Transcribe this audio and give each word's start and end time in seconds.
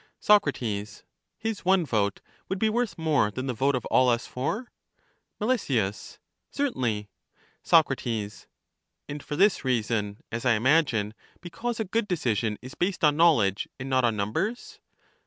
Soc, 0.19 0.49
His 0.57 1.03
one 1.61 1.85
vote 1.85 2.21
would 2.49 2.57
be 2.57 2.71
worth 2.71 2.97
more 2.97 3.29
than 3.29 3.45
the 3.45 3.53
vote 3.53 3.75
of 3.75 3.85
all 3.91 4.09
us 4.09 4.25
four? 4.25 4.71
Mel, 5.39 5.55
Certainly. 5.55 7.07
Soc, 7.61 7.87
And 9.07 9.21
for 9.21 9.35
this 9.35 9.63
reason, 9.63 10.21
as 10.31 10.43
I 10.43 10.53
imagine,— 10.53 11.13
because 11.43 11.79
a 11.79 11.85
good 11.85 12.07
decision 12.07 12.57
is 12.63 12.73
based 12.73 13.03
on 13.03 13.15
knowledge 13.15 13.69
and 13.79 13.91
not 13.91 14.03
on 14.03 14.15
numbers? 14.17 14.79